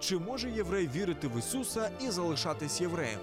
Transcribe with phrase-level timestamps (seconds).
[0.00, 3.20] Чи може єврей вірити в Ісуса і залишатись євреєм?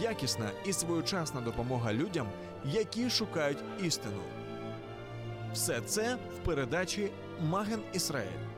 [0.00, 2.28] Якісна і своєчасна допомога людям,
[2.64, 4.22] які шукають істину.
[5.52, 8.50] Все це в передачі Маген Ісраїль.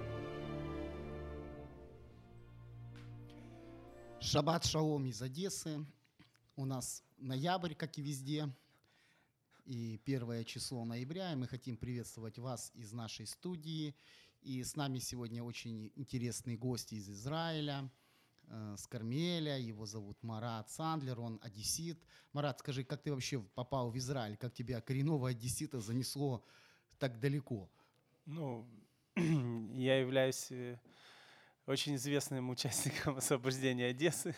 [4.20, 5.84] Шаббат шалом из Одессы.
[6.56, 8.48] У нас ноябрь, как и везде,
[9.64, 11.32] и первое число ноября.
[11.32, 13.94] И мы хотим приветствовать вас из нашей студии.
[14.47, 17.91] и с нами сегодня очень интересные гости из Израиля,
[18.47, 19.59] э, с Кармеля.
[19.59, 22.01] Его зовут Марат Сандлер, он одессит.
[22.31, 24.37] Марат, скажи, как ты вообще попал в Израиль?
[24.37, 26.45] Как тебя коренного одессита занесло
[26.97, 27.69] так далеко?
[28.25, 28.65] Ну,
[29.17, 30.79] я являюсь э,
[31.65, 34.33] очень известным участником освобождения Одессы.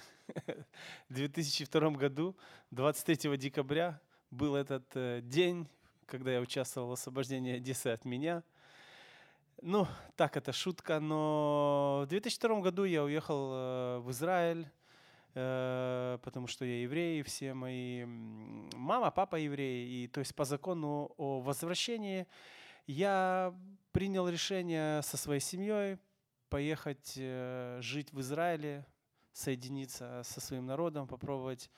[1.07, 2.35] В 2002 году,
[2.71, 4.01] 23 декабря,
[4.31, 5.67] был этот э, день,
[6.07, 8.43] когда я участвовал в освобождении Одессы от меня.
[9.61, 14.69] Ну, так, это шутка, но в 2002 году я уехал э, в Израиль,
[15.33, 21.13] э, потому что я еврей, все мои мама, папа евреи, и то есть по закону
[21.17, 22.25] о возвращении
[22.87, 23.53] я
[23.91, 25.97] принял решение со своей семьей
[26.47, 28.85] поехать э, жить в Израиле,
[29.33, 31.69] соединиться со своим народом, попробовать,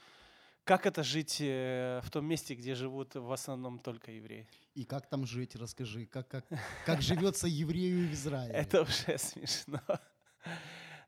[0.71, 4.47] как это жить э, в том месте, где живут в основном только евреи.
[4.73, 6.45] И как там жить, расскажи, как, как,
[6.85, 8.53] как живется еврею в Израиле?
[8.53, 9.81] Это уже смешно.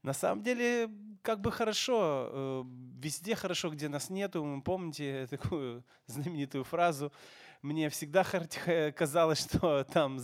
[0.01, 0.89] На самом деле,
[1.21, 2.63] как бы хорошо, э,
[3.01, 4.43] везде хорошо, где нас нету.
[4.43, 7.13] Вы помните такую знаменитую фразу?
[7.61, 8.25] Мне всегда
[8.97, 10.19] казалось, что там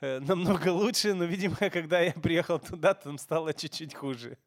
[0.00, 4.38] э, намного лучше, но, видимо, когда я приехал туда, там стало чуть-чуть хуже.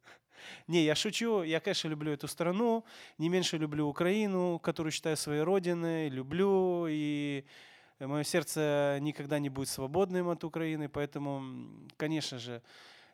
[0.67, 1.43] Не, я шучу.
[1.43, 2.85] Я, конечно, люблю эту страну.
[3.17, 6.09] Не меньше люблю Украину, которую считаю своей родиной.
[6.09, 6.87] Люблю.
[6.89, 7.45] И
[7.99, 10.89] мое сердце никогда не будет свободным от Украины.
[10.89, 12.61] Поэтому, конечно же,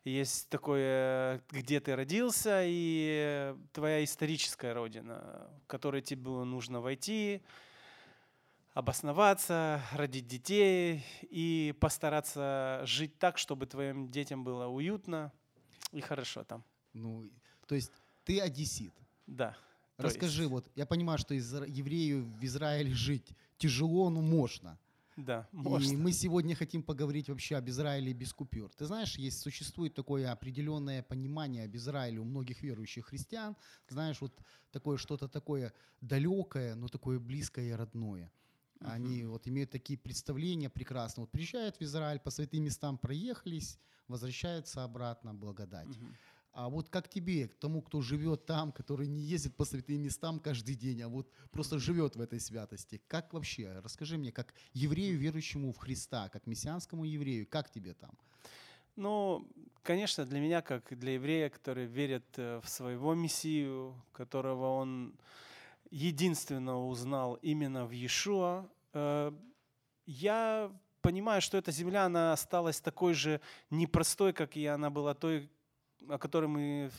[0.03, 7.43] есть такое, где ты родился, и твоя историческая родина, в которой тебе нужно войти,
[8.73, 15.31] обосноваться, родить детей и постараться жить так, чтобы твоим детям было уютно
[15.91, 16.63] и хорошо там.
[16.93, 17.29] Ну,
[17.67, 17.91] то есть
[18.25, 18.93] ты одессит.
[19.27, 19.55] Да.
[19.97, 24.77] Расскажи, есть, вот я понимаю, что изра- еврею в Израиле жить тяжело, но можно.
[25.17, 25.97] Да, И можно.
[25.97, 28.71] мы сегодня хотим поговорить вообще об Израиле без купюр.
[28.73, 33.55] Ты знаешь, есть, существует такое определенное понимание об Израиле у многих верующих христиан.
[33.89, 34.33] Знаешь, вот
[34.71, 38.31] такое что-то такое далекое, но такое близкое и родное.
[38.79, 41.21] Они вот имеют такие представления прекрасно.
[41.21, 43.77] Вот приезжают в Израиль, по святым местам проехались,
[44.07, 45.87] возвращаются обратно, благодать.
[45.87, 46.15] Мгм.
[46.53, 50.39] А вот как тебе, к тому, кто живет там, который не ездит по святым местам
[50.39, 55.17] каждый день, а вот просто живет в этой святости, как вообще, расскажи мне, как еврею,
[55.17, 58.11] верующему в Христа, как мессианскому еврею, как тебе там?
[58.97, 59.47] Ну,
[59.83, 65.15] конечно, для меня, как для еврея, который верит э, в своего Мессию, которого он
[65.89, 69.31] единственно узнал именно в Иешуа, э,
[70.05, 75.49] я понимаю, что эта земля, она осталась такой же непростой, как и она была той,
[76.09, 76.91] о которой мы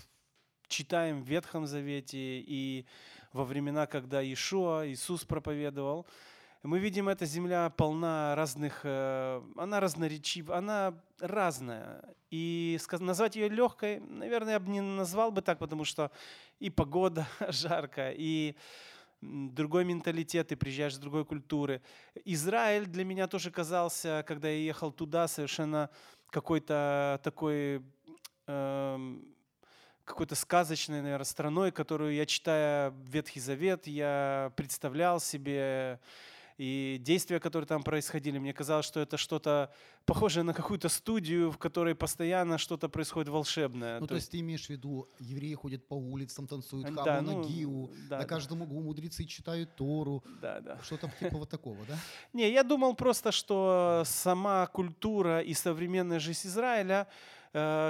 [0.68, 2.86] читаем в Ветхом Завете и
[3.32, 6.06] во времена, когда Иешуа, Иисус проповедовал.
[6.62, 12.04] Мы видим, эта земля полна разных, э, она разноречива, она разная.
[12.30, 16.10] И назвать ее легкой, наверное, я бы не назвал бы так, потому что
[16.60, 18.54] и погода жарко, и
[19.20, 21.82] другой менталитет, ты приезжаешь с другой культуры.
[22.24, 25.90] Израиль для меня тоже казался, когда я ехал туда, совершенно
[26.30, 27.82] какой-то такой
[28.46, 36.00] какой-то сказочной, наверное, страной, которую я, читая Ветхий Завет, я представлял себе,
[36.58, 39.72] и действия, которые там происходили, мне казалось, что это что-то
[40.04, 44.00] похожее на какую-то студию, в которой постоянно что-то происходит волшебное.
[44.00, 47.42] Ну, то, есть ты имеешь в виду, евреи ходят по улицам, танцуют Да, хаму ну,
[47.42, 48.28] нагиу, да, на да.
[48.28, 50.78] каждом углу мудрецы читают Тору, да, да.
[50.82, 51.96] что-то типа вот такого, да?
[52.32, 57.08] Не, я думал просто, что сама культура и современная жизнь Израиля,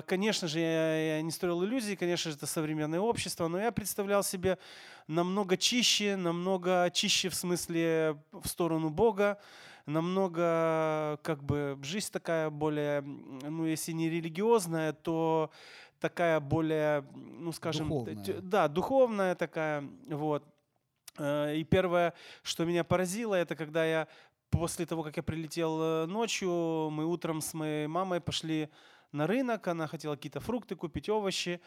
[0.07, 4.59] конечно же, я, не строил иллюзий, конечно же, это современное общество, но я представлял себе
[5.07, 9.39] намного чище, намного чище в смысле в сторону Бога,
[9.87, 15.51] намного, как бы, жизнь такая более, ну, если не религиозная, то
[16.01, 18.41] такая более, ну, скажем, Духовная.
[18.41, 20.45] да, духовная такая, вот.
[21.19, 24.09] Э, И первое, что меня поразило, это когда я
[24.51, 28.69] после того, как я прилетел э, ночью, мы утром с моей мамой пошли
[29.13, 31.61] на рынок, она хотела какие-то фрукты купить, овощи.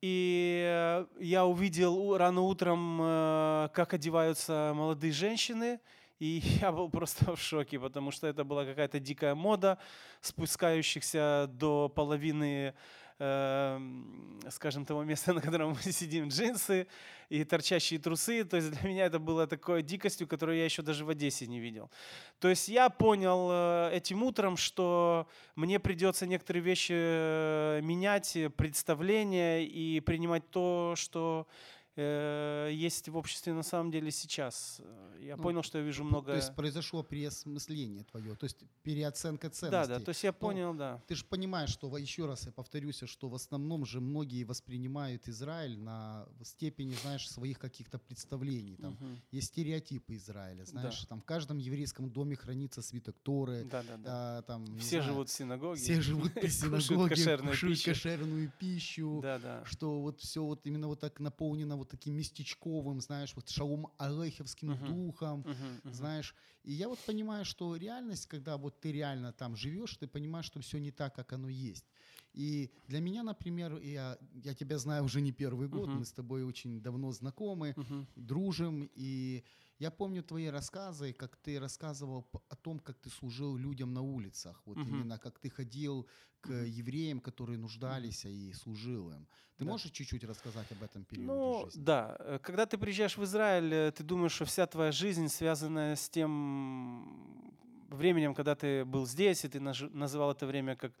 [0.00, 5.80] И э, я увидел рано утром, э, как одеваются молодые женщины,
[6.18, 9.78] и я был просто в шоке, потому что это была какая-то дикая мода,
[10.20, 12.74] спускающихся до половины,
[13.16, 16.86] скажем, того места, на котором мы сидим, джинсы
[17.28, 18.44] и торчащие трусы.
[18.44, 21.60] То есть для меня это было такой дикостью, которую я еще даже в Одессе не
[21.60, 21.90] видел.
[22.38, 28.50] То есть я понял э, этим утром, что мне придется некоторые вещи э, менять, э,
[28.50, 31.46] представления и принимать то, что
[31.96, 34.80] э, есть в обществе на самом деле сейчас.
[34.84, 36.34] Э, Я Ну, понял, что я вижу То много...
[36.34, 39.88] есть произошло переосмысление твое, то есть переоценка Да, ценностей.
[39.94, 41.02] да, то есть я Ну, понял, да.
[41.06, 45.78] Ты же понимаешь, что, еще раз я повторюсь, что в основном же многие воспринимают Израиль
[45.78, 48.76] на степени, знаешь, своих каких-то представлений.
[48.76, 49.22] Там Мгм.
[49.30, 54.38] есть стереотипы Израиля, знаешь, там в каждом еврейском доме хранится свиток Торы, Да, да, да.
[54.38, 55.80] а, там, Все знаю, живут в синагоге.
[55.80, 59.64] все живут кушают синагоге, кошерную кушают кошерную пищу, Да, да.
[59.64, 64.72] что вот все вот именно вот так наполнено вот таким местечковым, знаешь, вот шалом алехевским
[64.72, 64.84] Мгм.
[64.84, 66.12] духом, Мгм, мгм.
[66.12, 66.34] знаешь.
[66.62, 70.60] И я вот понимаю, что реальность, когда вот ты реально там живешь, ты понимаешь, что
[70.60, 71.86] все не так, как оно есть.
[72.32, 75.94] И для меня, например, я, я тебя знаю уже не первый год, Мгм.
[75.94, 78.06] мы с тобой очень давно знакомы, Мгм.
[78.16, 79.44] дружим, и
[79.78, 84.62] я помню твои рассказы, как ты рассказывал о том, как ты служил людям на улицах,
[84.66, 84.86] вот Мгм.
[84.86, 86.08] именно как ты ходил
[86.40, 89.28] к евреям, которые нуждались, и служил им.
[89.56, 89.66] Ты Да.
[89.66, 91.74] можешь чуть-чуть рассказать об этом периоде Ну, жизни?
[91.74, 92.16] да.
[92.18, 96.08] Э, Когда ты приезжаешь в Израиль, э, ты думаешь, что вся твоя жизнь связана с
[96.08, 97.43] тем
[97.88, 100.92] временем, когда ты был здесь, и ты называл это время как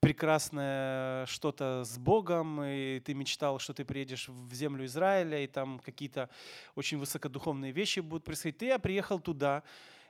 [0.00, 5.78] прекрасное что-то с Богом, и ты мечтал, что ты приедешь в землю Израиля, и там
[5.78, 6.28] какие-то
[6.74, 8.62] очень высокодуховные вещи будут происходить.
[8.62, 9.62] И я приехал туда,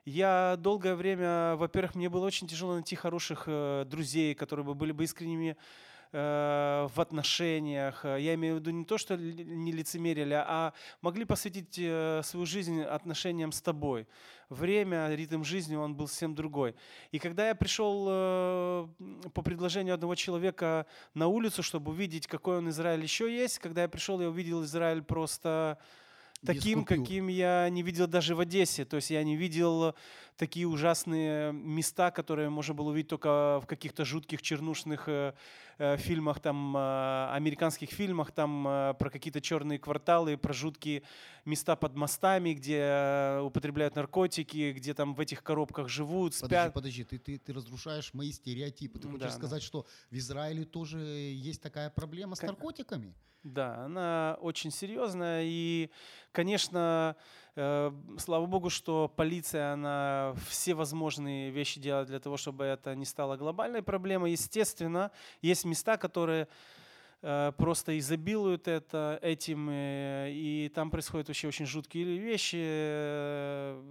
[0.05, 4.93] я долгое время, во-первых, мне было очень тяжело найти хороших э, друзей, которые бы были
[4.93, 5.57] бы искренними
[6.12, 8.05] э, в отношениях.
[8.05, 12.47] Э, Я имею в виду не то, что не лицемерили, а могли посвятить э, свою
[12.47, 14.06] жизнь отношениям с тобой.
[14.49, 16.75] Время, ритм жизни, он был совсем другой.
[17.11, 18.88] И когда я пришел э,
[19.32, 23.88] по предложению одного человека на улицу, чтобы увидеть, какой он Израиль еще есть, когда я
[23.88, 25.79] пришел, я увидел Израиль просто
[26.44, 28.85] таким, каким я не видел даже в Одессе.
[28.85, 29.94] То есть я не видел
[30.37, 35.34] такие ужасные места, которые можно было увидеть только в каких-то жутких чернушных э,
[35.79, 38.64] э, фильмах, там, э, американских фильмах, там
[38.99, 41.02] про какие-то черные кварталы, про жуткие
[41.44, 46.75] места под мостами, где употребляют наркотики, где там в этих коробках живут, Подожди, спят.
[46.75, 48.99] подожди, ты, ты, ты разрушаешь мои стереотипы.
[48.99, 49.34] Ты хочешь да, да.
[49.34, 53.14] сказать, что в Израиле тоже есть такая проблема с Ка- наркотиками?
[53.43, 55.43] Да, она очень серьезная.
[55.44, 55.90] И,
[56.31, 57.17] конечно,
[57.55, 63.37] слава богу, что полиция, она все возможные вещи делает для того, чтобы это не стало
[63.37, 64.33] глобальной проблемой.
[64.33, 65.11] Естественно,
[65.43, 66.49] есть места, которые
[67.21, 73.83] э, просто изобилуют это, этим, э, и там происходят вообще очень жуткие вещи, э,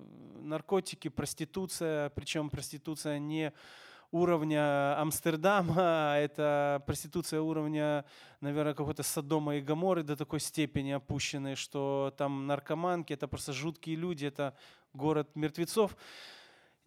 [0.42, 3.54] наркотики, проституция, причем проституция не
[4.12, 8.06] уровня Амстердама, это проституция уровня,
[8.42, 13.96] наверное, какой-то Содома и Гаморы до такой степени опущенной, что там наркоманки, это просто жуткие
[13.96, 14.56] люди, это
[14.94, 15.96] город мертвецов.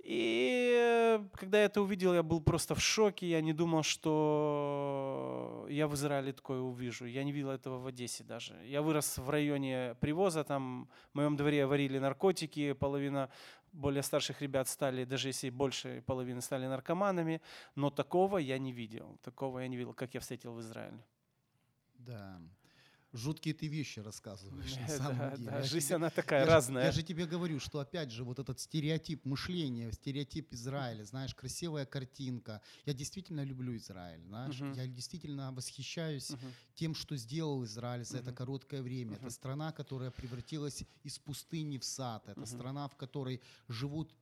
[0.05, 3.27] И э, когда я это увидел, я был просто в шоке.
[3.27, 7.07] Я не думал, что я в Израиле такое увижу.
[7.07, 8.55] Я не видел этого в Одессе даже.
[8.67, 13.31] Я вырос в районе привоза, там в моем дворе варили наркотики, половина
[13.75, 17.41] более старших ребят стали, даже если больше половины стали наркоманами,
[17.75, 19.19] но такого я не видел.
[19.23, 21.05] Такого я не видел, как я встретил в Израиле.
[21.99, 22.41] Да.
[23.15, 25.63] Жуткие ты вещи рассказываешь на самом деле.
[25.63, 26.87] жизнь она такая разная.
[26.87, 31.87] я же тебе говорю, что опять же вот этот стереотип мышления, стереотип Израиля, знаешь, красивая
[31.87, 32.61] картинка.
[32.85, 36.33] Я действительно люблю Израиль, знаешь, я действительно восхищаюсь
[36.75, 39.17] тем, что сделал Израиль за это короткое время.
[39.17, 42.29] Это страна, которая превратилась из пустыни в сад.
[42.29, 44.13] Это страна, в которой живут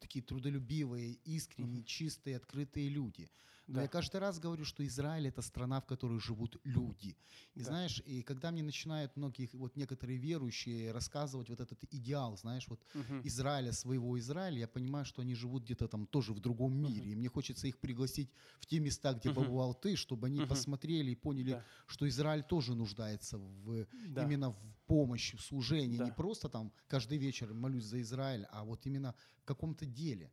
[0.00, 3.28] такие трудолюбивые, искренние, чистые, открытые люди.
[3.74, 3.82] Но Да.
[3.82, 7.16] я каждый раз говорю, что Израиль это страна, в которой живут люди.
[7.54, 7.62] И Да.
[7.62, 12.82] знаешь, и когда мне начинают многие, вот некоторые верующие рассказывать вот этот идеал, знаешь, вот
[12.94, 13.22] Мгм.
[13.22, 17.10] Израиля, своего Израиля, я понимаю, что они живут где-то там тоже в другом мире.
[17.12, 19.30] И мне хочется их пригласить в те места, где Мгм.
[19.30, 20.48] побывал ты, чтобы они Мгм.
[20.48, 21.64] посмотрели и поняли, Да.
[21.86, 24.24] что Израиль тоже нуждается в Да.
[24.24, 24.56] именно в
[24.86, 25.98] помощи, в служении.
[25.98, 26.12] Не Да.
[26.12, 30.32] просто там каждый вечер молюсь за Израиль, а вот именно в каком-то деле.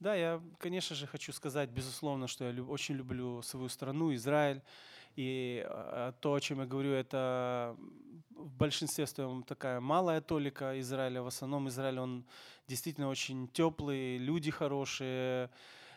[0.00, 4.62] Да, я, конечно же, хочу сказать, безусловно, что я очень люблю свою страну, Израиль.
[5.16, 7.76] И а, то, о чем я говорю, это
[8.30, 11.22] в большинстве своем такая малая толика Израиля.
[11.22, 12.24] В основном Израиль, он
[12.66, 15.50] действительно очень теплый, люди хорошие.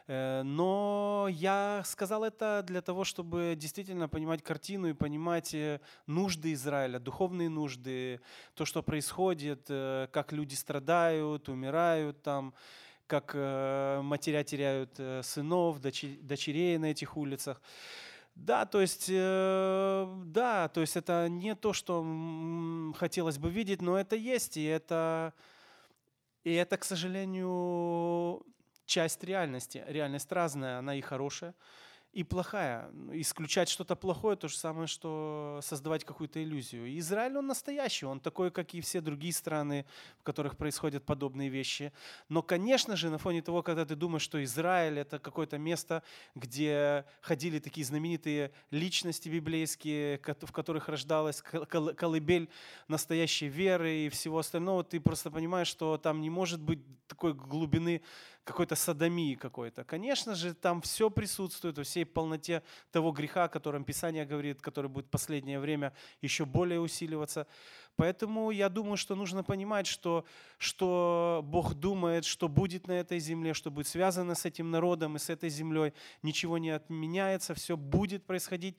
[0.08, 6.54] Э, Но я сказал это для того, чтобы действительно понимать картину и понимать э, нужды
[6.54, 8.20] Израиля, духовные нужды,
[8.56, 12.54] то, что происходит, э, как люди страдают, умирают там,
[13.08, 17.62] как э, матеря теряют э, сынов, дочерей на этих улицах.
[18.36, 22.04] Да, то есть, э, да, то есть это не то, что
[22.98, 25.34] хотелось бы видеть, но это есть, и это,
[26.44, 28.44] и это, к сожалению,
[28.86, 29.84] часть реальности.
[29.88, 31.54] Реальность разная, она и хорошая,
[32.14, 32.92] и плохая.
[33.12, 36.86] Исключать что-то плохое то же самое, что создавать какую-то иллюзию.
[36.86, 39.86] И Израиль, он настоящий, он такой, как и все другие страны,
[40.20, 41.92] в которых происходят подобные вещи.
[42.30, 46.04] Но, конечно же, на фоне того, когда ты думаешь, что Израиль это какое-то место,
[46.36, 52.48] где ходили такие знаменитые личности библейские, в которых рождалась кол- кол- колыбель
[52.88, 58.02] настоящей веры и всего остального, ты просто понимаешь, что там не может быть такой глубины
[58.44, 59.84] какой-то садомии какой-то.
[59.84, 64.90] Конечно же, там все присутствует во всей полноте того греха, о котором Писание говорит, который
[64.90, 67.48] будет в последнее время еще более усиливаться.
[67.96, 70.26] Поэтому я думаю, что нужно понимать, что,
[70.58, 75.20] что Бог думает, что будет на этой земле, что будет связано с этим народом и
[75.20, 75.94] с этой землей.
[76.22, 78.78] Ничего не отменяется, все будет происходить.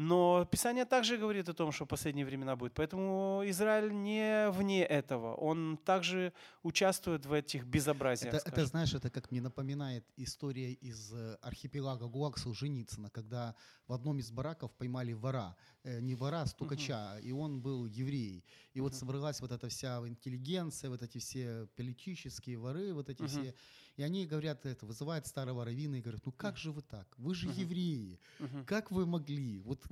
[0.00, 2.72] Но Писание также говорит о том, что последние времена будет.
[2.72, 5.34] Поэтому Израиль не вне этого.
[5.34, 8.34] Он также участвует в этих безобразиях.
[8.34, 13.54] Это, это, знаешь, это как мне напоминает история из э, архипелага ГУЛАГ Солженицына, когда
[13.88, 15.54] в одном из бараков поймали вора,
[15.84, 18.42] э, не вора, а стукача, и он был еврей.
[18.72, 18.98] И вот Мгм.
[18.98, 23.28] собралась вот эта вся интеллигенция, вот эти все политические воры, вот эти Мгм.
[23.28, 23.54] все.
[24.00, 27.06] И они говорят это, вызывают старого раввина и говорят, ну как же вы так?
[27.18, 28.18] Вы же евреи,
[28.64, 29.60] как вы могли?
[29.60, 29.84] Вот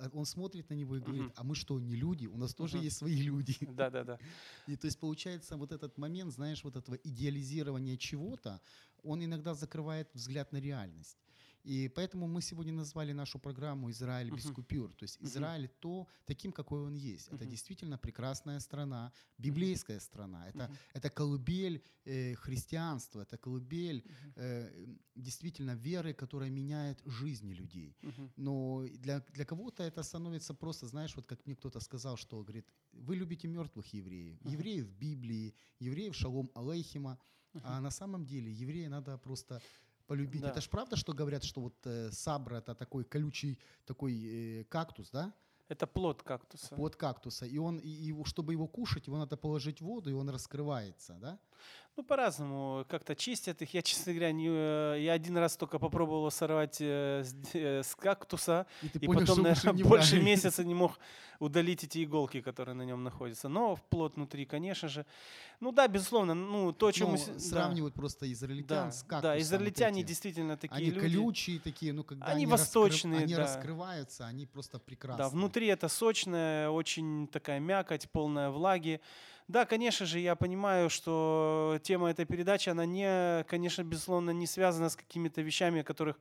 [0.00, 2.26] а он смотрит на него и говорит, а мы что, не люди?
[2.26, 3.54] У нас тоже есть свои люди.
[3.60, 4.18] Да, да, да.
[4.66, 8.62] И то есть получается вот этот момент, знаешь, вот этого идеализирования чего-то,
[9.02, 11.18] он иногда закрывает взгляд на реальность.
[11.68, 14.54] И поэтому мы сегодня назвали нашу программу «Израиль без Мгм.
[14.54, 14.92] купюр».
[14.94, 15.18] То есть.
[15.20, 17.28] Израиль то, таким, какой он есть.
[17.28, 17.50] Это Мгм.
[17.50, 20.48] действительно прекрасная страна, библейская страна.
[20.48, 24.02] Это, это колыбель э, христианства, это колыбель
[24.36, 27.96] э, действительно веры, которая меняет жизни людей.
[28.36, 32.66] Но для, для кого-то это становится просто, знаешь, вот как мне кто-то сказал, что, говорит,
[32.92, 37.18] вы любите мертвых евреев, евреев в Библии, евреев шалом алейхима,
[37.62, 39.60] а на самом деле еврея надо просто
[40.08, 40.42] полюбить.
[40.42, 40.48] Да.
[40.48, 44.14] Это ж правда, что говорят, что вот э, сабра это такой колючий такой
[44.60, 45.32] э, кактус, да?
[45.68, 46.74] Это плод кактуса.
[46.74, 47.46] Плод кактуса.
[47.46, 51.18] И он, и, и чтобы его кушать, его надо положить в воду, и он раскрывается,
[51.20, 51.38] да?
[51.96, 53.74] Ну, по-разному как-то чистят их.
[53.74, 57.94] Я, честно говоря, не, э, я один раз только попробовал сорвать э, с, э, с
[57.96, 60.24] кактуса, И и понял, потом, наверное, не больше брать.
[60.24, 60.98] месяца не мог
[61.40, 63.48] удалить эти иголки, которые на нем находятся.
[63.48, 65.06] Но в плод внутри, конечно же.
[65.60, 67.18] Ну да, безусловно, ну то, чем Ну, мы...
[67.18, 67.38] с- да.
[67.40, 69.22] сравнивают просто израильтян Да, с кактусом.
[69.22, 70.06] да, вот израильтяне этим.
[70.08, 71.00] действительно такие Они люди.
[71.00, 73.40] колючие такие, ну когда Они они, восточные, они да.
[73.42, 75.24] раскрываются, они просто прекрасные.
[75.24, 79.00] Да, внутри это сочная, очень такая мякоть, полная влаги.
[79.48, 84.90] Да, конечно же, я понимаю, что тема этой передачи, она не, конечно, безусловно, не связана
[84.90, 86.18] с какими-то вещами, о которых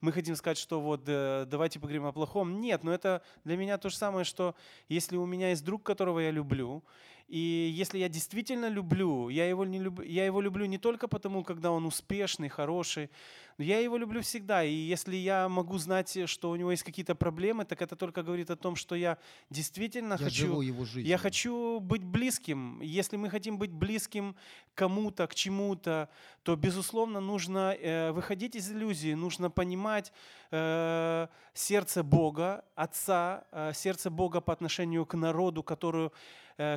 [0.00, 2.58] мы хотим сказать, что вот э, давайте поговорим о плохом.
[2.58, 4.54] Нет, но это для меня то же самое, что
[4.88, 6.82] если у меня есть друг, которого я люблю,
[7.30, 10.00] и если я действительно люблю, я его, не люб...
[10.04, 13.08] я его люблю не только потому, когда он успешный, хороший,
[13.56, 14.64] но я его люблю всегда.
[14.64, 18.50] И если я могу знать, что у него есть какие-то проблемы, так это только говорит
[18.50, 19.16] о том, что я
[19.48, 20.46] действительно Я хочу...
[20.46, 21.06] живу его жизнь.
[21.06, 22.80] Я хочу быть близким.
[22.80, 24.34] Если мы хотим быть близким
[24.74, 26.08] кому-то, к чему-то,
[26.42, 30.12] то, безусловно, нужно э, выходить из иллюзии, нужно понимать
[30.50, 36.10] э, сердце Бога, Отца, э, сердце Бога по отношению к народу, которую, э,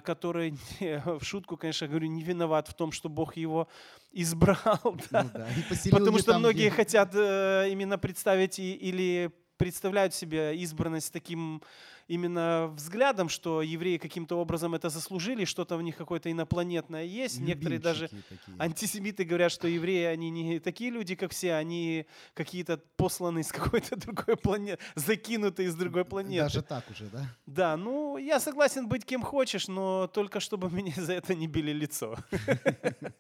[0.04, 3.68] который, в шутку, конечно, говорю, не виноват в том, что Бог его
[4.12, 4.80] избрал.
[5.12, 5.24] да.
[5.24, 5.48] Ну да,
[5.92, 11.62] Потому что там, многие где- хотят э, именно представить или представляют себе избранность таким
[12.08, 17.40] именно взглядом, что евреи каким-то образом это заслужили, что-то в них какое-то инопланетное есть.
[17.40, 18.58] Некоторые даже Любимчики такие.
[18.60, 23.96] антисемиты говорят, что евреи, они не такие люди, как все, они какие-то посланные с какой-то
[24.06, 26.44] другой планеты, закинутые с другой планеты.
[26.44, 27.26] Даже так уже, да?
[27.46, 31.72] Да, ну, я согласен быть кем хочешь, но только чтобы меня за это не били
[31.72, 32.16] лицо.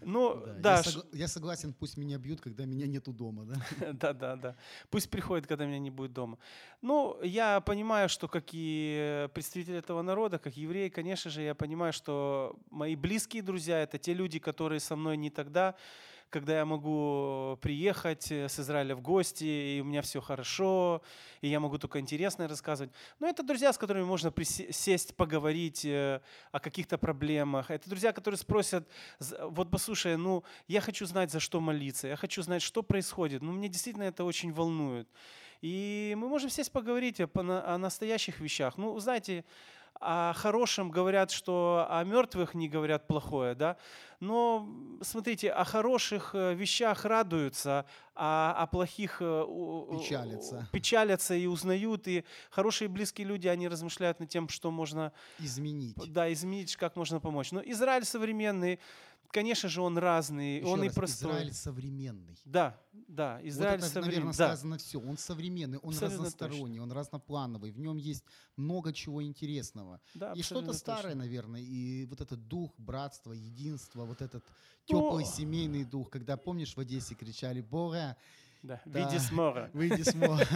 [0.00, 0.82] Ну, да,
[1.12, 3.92] я согласен, пусть меня бьют, когда меня нету дома, да?
[3.92, 4.56] да, да, да.
[4.90, 6.38] Пусть приходит, когда меня не будет дома.
[6.82, 11.92] Ну, я понимаю, что как и представитель этого народа, как еврей, конечно же, я понимаю,
[11.92, 15.74] что мои близкие друзья— это те люди, которые со мной не тогда,
[16.30, 21.02] когда я могу приехать э, с Израиля в гости, и у меня все хорошо,
[21.40, 22.92] и я могу только интересное рассказывать.
[23.18, 26.20] Но это друзья, с которыми можно сесть, поговорить э,
[26.52, 27.70] о каких-то проблемах.
[27.70, 28.86] Это друзья, которые спросят,
[29.40, 33.42] вот послушай, ну, я хочу знать, за что молиться, я хочу знать, что происходит.
[33.42, 35.08] Ну, мне действительно это очень волнует.
[35.62, 38.76] И мы можем сесть поговорить о, настоящих вещах.
[38.78, 39.44] Ну, знаете,
[40.00, 43.76] о хорошем говорят, что о мертвых не говорят плохое, да.
[44.20, 44.68] Но
[45.02, 47.84] смотрите, о хороших э, вещах радуются,
[48.14, 49.44] а о плохих э,
[49.90, 50.68] Печалятся.
[50.72, 52.06] печалятся и узнают.
[52.06, 55.96] И хорошие близкие люди, они размышляют над тем, что можно Изменить.
[56.12, 57.50] да, изменить, как можно помочь.
[57.50, 58.78] Но Израиль современный,
[59.30, 61.30] конечно же, он разный, Еще он и раз, простой.
[61.32, 62.36] Израиль современный.
[62.44, 64.10] Да, да, Израиль вот это, современный.
[64.10, 65.00] наверное, Да, сказано все.
[65.00, 67.70] Он современный, он Абсолютно разносторонний, он разноплановый.
[67.70, 68.24] В нем есть
[68.56, 70.00] много чего интересного.
[70.14, 71.18] да, и что-то старое, точно.
[71.20, 74.44] наверное, и вот этот дух братства, единства, вот этот
[74.90, 76.10] Ну, теплый семейный дух.
[76.10, 78.16] Когда, помнишь, в Одессе кричали «Бога,
[78.62, 78.98] Да, Да.
[79.00, 79.70] види смора.
[79.72, 80.46] выйди с моря».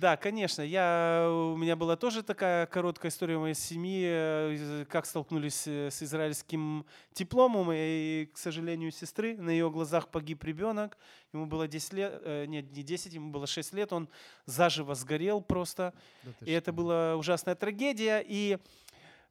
[0.00, 0.62] Да, конечно.
[0.62, 6.02] Я, у меня была тоже такая короткая история моей семьи, э, как столкнулись э, с
[6.02, 7.68] израильским дипломом.
[7.72, 10.98] И, к сожалению, у сестры на ее глазах погиб ребенок.
[11.32, 13.92] Ему было 10 лет, э, нет, не 10, ему было 6 лет.
[13.92, 14.08] Он
[14.46, 15.94] заживо сгорел просто.
[16.22, 18.22] Да И это была ужасная трагедия.
[18.26, 18.58] И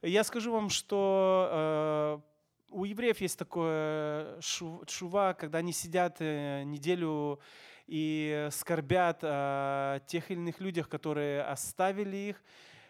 [0.02, 2.22] я скажу вам, что
[2.74, 7.39] у евреев есть такое шу- шува, когда они сидят э, неделю
[7.88, 12.44] и скорбят о тех или иных людях, которые оставили их.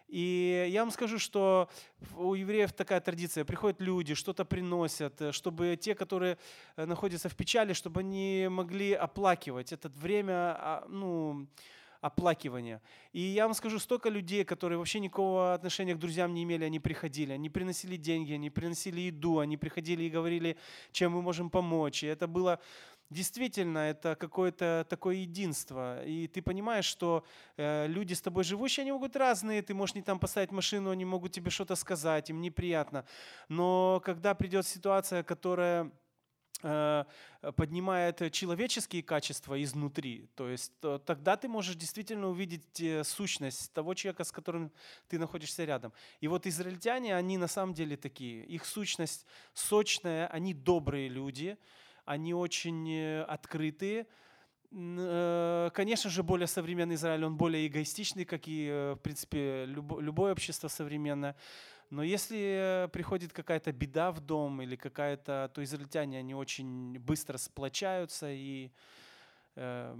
[0.07, 1.69] И я вам скажу, что
[2.15, 3.45] у евреев такая традиция.
[3.45, 6.37] Приходят люди, что-то приносят, э, чтобы те, которые
[6.75, 11.47] э, находятся в печали, чтобы они могли оплакивать это время, а, ну,
[12.03, 12.81] оплакивания.
[13.13, 16.79] И я вам скажу, столько людей, которые вообще никакого отношения к друзьям не имели, они
[16.79, 20.57] приходили, они приносили деньги, они приносили еду, они приходили и говорили,
[20.91, 22.03] чем мы можем помочь.
[22.03, 22.59] И это было
[23.09, 26.03] действительно, это какое-то такое единство.
[26.05, 27.23] И ты понимаешь, что
[27.57, 31.05] э, люди с тобой живущие, они могут разные, ты можешь не там поставить машину, они
[31.05, 33.05] могут тебе что-то сказать, им неприятно.
[33.47, 35.91] Но когда придет ситуация, которая
[37.55, 43.93] поднимает человеческие качества изнутри, то есть то тогда ты можешь действительно увидеть э, сущность того
[43.93, 44.71] человека, с которым
[45.09, 45.91] ты находишься рядом.
[46.21, 48.45] И вот израильтяне, они на самом деле такие.
[48.45, 51.57] Их сущность сочная, они добрые люди,
[52.05, 54.07] они очень э, открытые.
[54.71, 60.01] Э, Конечно же, более современный Израиль, он более эгоистичный, как и, э, в принципе, любо-
[60.01, 61.35] любое общество современное.
[61.93, 68.31] Но если приходит какая-то беда в дом или какая-то, то израильтяне, они очень быстро сплочаются
[68.31, 68.71] и
[69.55, 69.95] э,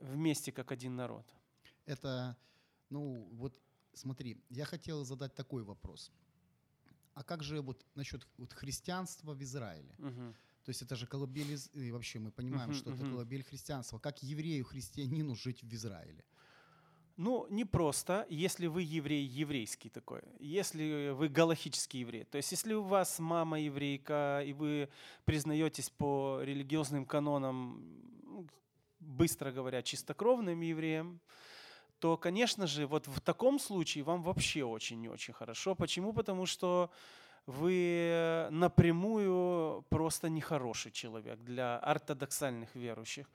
[0.00, 1.24] вместе как один народ.
[1.86, 2.36] Это,
[2.88, 3.60] ну, вот
[3.94, 6.10] смотри, я хотел задать такой вопрос.
[7.14, 9.94] А как же вот насчет вот христианства в Израиле?
[9.98, 10.34] Мгм.
[10.64, 13.12] То есть это же колыбель, и вообще мы понимаем, Мгм, что это мгм.
[13.12, 14.00] колыбель христианства.
[14.00, 16.24] Как еврею, христианину жить в Израиле?
[17.22, 22.24] Ну, не просто, если вы еврей еврейский такой, если вы галахический еврей.
[22.24, 24.88] То есть, если у вас мама еврейка, и вы
[25.26, 27.84] признаетесь по религиозным канонам,
[29.00, 31.20] быстро говоря, чистокровным евреем,
[31.98, 35.74] то, конечно же, вот в таком случае вам вообще очень не очень хорошо.
[35.74, 36.14] Почему?
[36.14, 36.90] Потому что
[37.46, 43.26] вы напрямую просто нехороший человек для ортодоксальных верующих.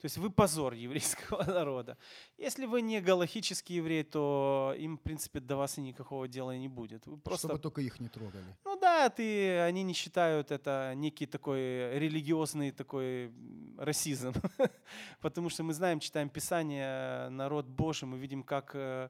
[0.00, 1.96] То есть вы позор еврейского народа.
[2.36, 6.68] Если вы не галахический еврей, то им, в принципе, до вас и никакого дела не
[6.68, 7.06] будет.
[7.06, 8.44] Вы просто Чтобы только их не трогали.
[8.64, 13.32] ну да, ты, они не считают это некий такой религиозный такой
[13.78, 14.34] расизм.
[15.20, 19.08] Потому что мы знаем, читаем Писание, народ Божий, мы видим, как э,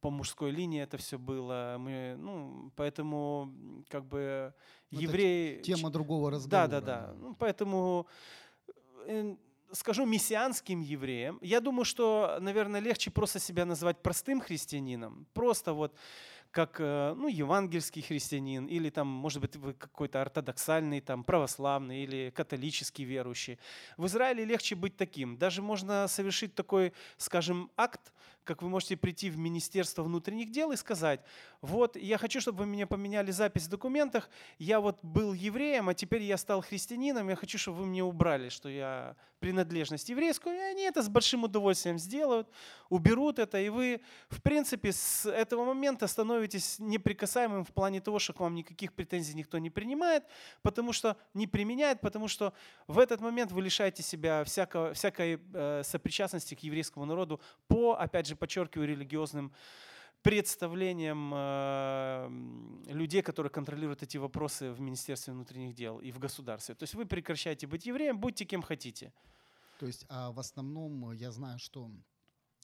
[0.00, 1.76] по мужской линии это все было.
[1.78, 3.52] Мы, ну, поэтому
[3.88, 4.52] как бы
[4.90, 5.62] Ну, это евреи...
[5.62, 6.68] Тема другого Да, разговора.
[6.68, 7.14] да, да.
[7.20, 8.06] Ну, поэтому
[9.06, 9.36] э,
[9.72, 11.38] скажу мессианским евреям.
[11.42, 15.26] Я думаю, что, наверное, легче просто себя назвать простым христианином.
[15.32, 15.94] Просто вот
[16.50, 22.30] как э, ну, евангельский христианин, или там, может быть, вы какой-то ортодоксальный, там, православный или
[22.30, 23.58] католический верующий.
[23.96, 25.36] В Израиле легче быть таким.
[25.36, 28.12] Даже можно совершить такой, скажем, акт,
[28.44, 31.20] как вы можете прийти в Министерство внутренних дел и сказать,
[31.60, 35.94] вот я хочу, чтобы вы меня поменяли запись в документах, я вот был евреем, а
[35.94, 40.58] теперь я стал христианином, я хочу, чтобы вы мне убрали, что я принадлежность еврейскую, и
[40.58, 42.48] они это с большим удовольствием сделают,
[42.90, 48.34] уберут это, и вы, в принципе, с этого момента становитесь неприкасаемым в плане того, что
[48.34, 50.24] к вам никаких претензий никто не принимает,
[50.62, 52.52] потому что не применяет, потому что
[52.86, 58.26] в этот момент вы лишаете себя всякого, всякой э, сопричастности к еврейскому народу по, опять
[58.26, 59.52] же, подчеркиваю, религиозным
[60.22, 66.74] представлением э, людей, которые контролируют эти вопросы в Министерстве внутренних дел и в государстве.
[66.74, 69.12] То есть вы прекращаете быть евреем, будьте кем хотите.
[69.78, 71.90] То есть а в основном я знаю, что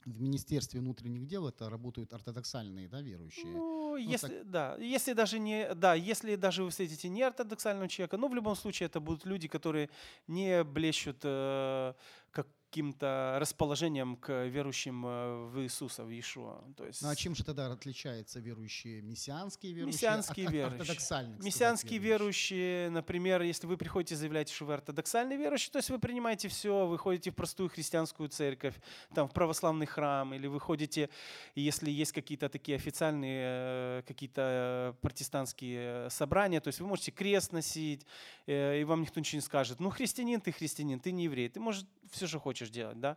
[0.04, 3.46] в Министерстве внутренних дел это работают ортодоксальные да, верующие.
[3.46, 4.50] Ну, ну если, так...
[4.50, 8.54] да, если даже не, да, если даже вы встретите не ортодоксального человека, но в любом
[8.54, 9.88] случае это будут люди, которые
[10.26, 11.94] не блещут э,
[12.30, 16.62] как каким-то расположением к верующим э, в Иисуса, в Иешуа.
[16.76, 17.00] То есть...
[17.00, 20.80] Ну а чем же тогда отличаются верующие мессианские верующие мессианские от, верующие.
[20.82, 21.42] ортодоксальных?
[21.42, 25.98] Мессианские верующие, например, если вы приходите и заявляете, что вы ортодоксальный верующий, то есть вы
[25.98, 28.74] принимаете все, вы ходите в простую христианскую церковь,
[29.14, 31.08] там в православный храм, или вы ходите,
[31.54, 37.52] если есть какие-то такие официальные, э, какие-то э, протестантские собрания, то есть вы можете крест
[37.52, 38.06] носить,
[38.46, 39.80] и вам никто ничего не скажет.
[39.80, 43.16] Ну, христианин, ты христианин, ты не еврей, ты можешь все, что хочешь делать, да.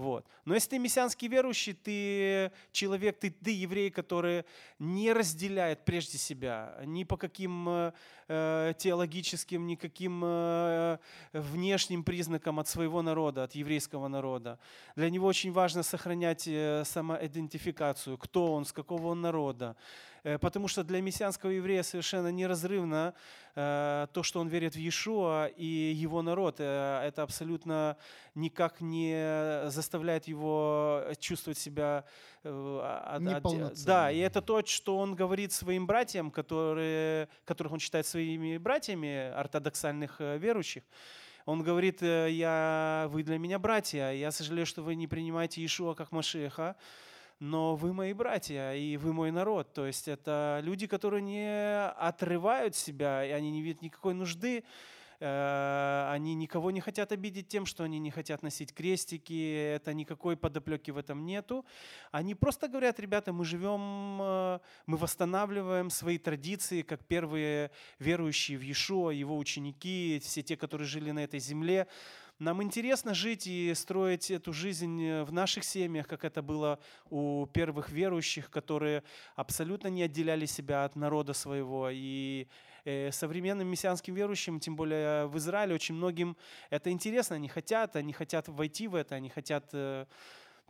[0.00, 0.26] Вот.
[0.46, 4.44] Но если ты мессианский верующий, ты человек, ты, ты еврей, который
[4.78, 7.92] не разделяет прежде себя ни по каким э,
[8.28, 10.98] э теологическим, ни каким э,
[11.34, 14.58] внешним признакам от своего народа, от еврейского народа.
[14.96, 19.76] Для него очень важно сохранять э, самоидентификацию, кто он, с какого он народа.
[20.22, 23.14] Э, потому что для мессианского еврея совершенно неразрывно
[23.54, 26.56] э, то, что он верит в Иешуа и его народ.
[26.58, 27.96] Э, это абсолютно
[28.34, 32.04] никак не заставляет его чувствовать себя
[33.84, 39.30] да, и это то, что он говорит своим братьям, которые, которых он считает своими братьями
[39.32, 40.82] ортодоксальных верующих.
[41.44, 46.12] Он говорит, я, вы для меня братья, я сожалею, что вы не принимаете Иешуа как
[46.12, 46.76] Машеха,
[47.40, 49.72] но вы мои братья, и вы мой народ.
[49.72, 54.62] То есть это люди, которые не отрывают себя, и они не видят никакой нужды,
[55.20, 60.36] э, они никого не хотят обидеть тем, что они не хотят носить крестики, это никакой
[60.36, 61.64] подоплеки в этом нету.
[62.12, 68.60] Они просто говорят, ребята, мы живем, э, мы восстанавливаем свои традиции, как первые верующие в
[68.60, 71.86] Иешуа, его ученики, все те, которые жили на этой земле.
[72.40, 76.78] Нам интересно жить и строить эту жизнь э, в наших семьях, как это было
[77.10, 79.02] у первых верующих, которые
[79.36, 81.90] абсолютно не отделяли себя от народа своего.
[81.92, 82.48] И
[82.86, 86.34] э, современным мессианским верующим, тем более в Израиле, очень многим
[86.70, 90.06] это интересно, они хотят, они хотят войти в это, они хотят э,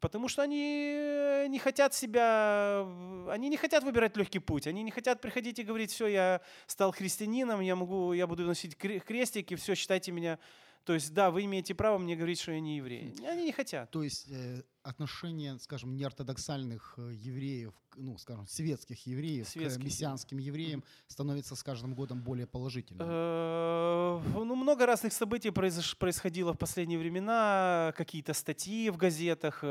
[0.00, 2.86] Потому что они не хотят себя,
[3.28, 6.90] они не хотят выбирать легкий путь, они не хотят приходить и говорить, все, я стал
[6.90, 10.38] христианином, я могу, я буду носить крестики, все, считайте меня
[10.84, 13.14] то есть, да, вы имеете право мне говорить, что я не еврей.
[13.26, 13.90] Они не хотят.
[13.90, 19.80] То есть э, отношение, скажем, неортодоксальных э, евреев, ну, скажем, светских евреев Светских.
[19.80, 23.06] к мессианским евреям становится с каждым годом более положительным?
[23.08, 29.62] Э, ну, много разных событий происходило в последние времена, какие-то статьи в газетах,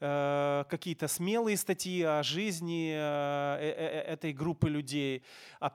[0.00, 5.22] э, какие-то смелые статьи о жизни этой группы людей,
[5.60, 5.70] а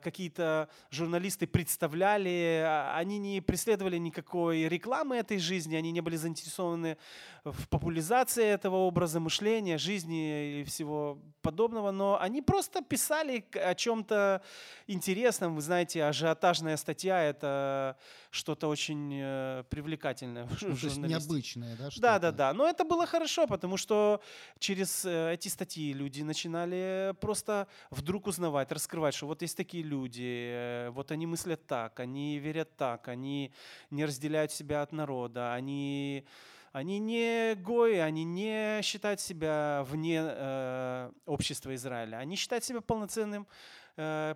[0.00, 6.96] какие-то журналисты представляли, а, они не преследовали никакой рекламы этой жизни, они не были заинтересованы
[7.44, 14.42] в популяризации этого образа мышления, жизни и всего подобного, но они просто писали о чем-то
[14.86, 15.54] интересном.
[15.54, 17.96] Вы знаете, ажиотажная статья— это
[18.30, 20.48] что-то очень э, привлекательное.
[20.60, 21.88] Ну, то есть необычное, да?
[21.98, 22.52] Да, да, да.
[22.52, 24.20] Но это было хорошо, потому что
[24.58, 30.50] через э, эти статьи люди начинали просто вдруг узнавать, раскрывать, что вот есть такие люди,
[30.52, 33.52] э, вот они мыслят так, они верят так, они
[33.90, 36.24] не разделяют себя от народа, они
[36.72, 42.18] они не гои, они не считают себя вне э, общества Израиля.
[42.18, 43.48] Они считают себя полноценным,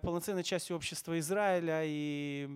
[0.01, 2.49] полноценной частью общества Израиля, и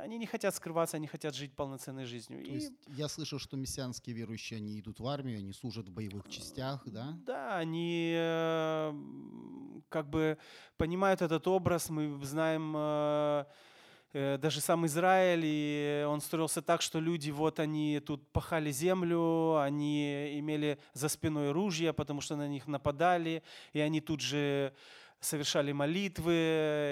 [0.00, 2.44] они не хотят скрываться, они хотят жить полноценной жизнью.
[2.44, 2.54] То и...
[2.54, 6.82] есть я слышал, что мессианские верующие, они идут в армию, они служат в боевых частях,
[6.86, 7.18] да?
[7.26, 8.94] Да, они э,
[9.88, 10.38] как бы
[10.76, 12.74] понимают этот образ, мы знаем...
[12.76, 13.44] Э,
[14.12, 19.56] э, даже сам Израиль, и он строился так, что люди, вот они тут пахали землю,
[19.58, 24.72] они имели за спиной ружья, потому что на них нападали, и они тут же
[25.20, 26.34] совершали молитвы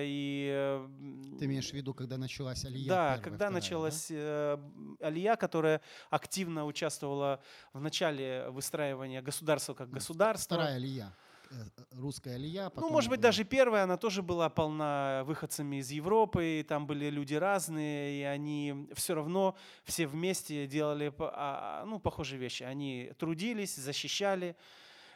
[0.05, 0.51] и...
[0.53, 2.89] э, Ты имеешь в виду, когда началась Алия?
[2.89, 4.59] да, первая, когда вторая, началась э,
[5.01, 7.41] Алия, которая активно участвовала
[7.73, 9.95] в начале выстраивания государства как да?
[9.95, 10.57] государства.
[10.57, 11.15] Вторая Алия.
[11.51, 12.65] Э, э, Русская Алия.
[12.65, 16.87] Ну, потом может быть, даже первая, она тоже была полна выходцами из Европы, и там
[16.87, 22.63] были люди разные, и они все равно все вместе делали, а, а, ну, похожие вещи.
[22.63, 24.57] Они трудились, защищали,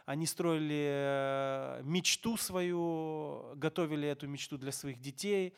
[0.07, 5.55] они строили э, мечту свою, готовили эту мечту для своих детей,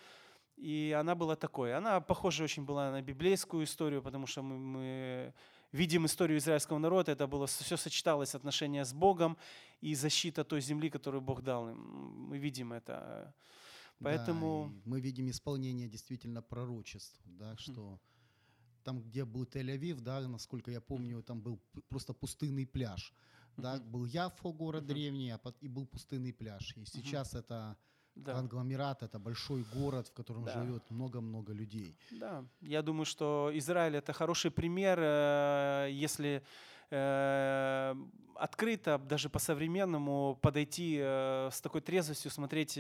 [0.57, 1.75] и она была такой.
[1.75, 5.35] Она похожа очень была на библейскую историю, потому что мы, мы
[5.73, 9.37] видим историю израильского народа, это было все сочеталось отношения с Богом
[9.81, 11.79] и защита той земли, которую Бог дал им.
[12.29, 13.35] Мы видим это.
[14.01, 18.01] Да, Поэтому и мы видим исполнение действительно пророчеств, да, что
[18.85, 23.13] там, где был Тель-Авив, да, насколько я помню, там был просто пустынный пляж.
[23.57, 26.75] Да, был Яфо, город древний, а пот- и был пустынный пляж.
[26.77, 27.77] И сейчас это
[28.15, 30.53] да, конгломерат, это большой город, в котором Да.
[30.53, 31.97] живет много-много людей.
[32.13, 36.43] да, я думаю, что Израиль это хороший пример, э, если
[36.91, 37.95] э,
[38.37, 42.79] открыто, даже по-современному подойти э, с такой трезвостью, смотреть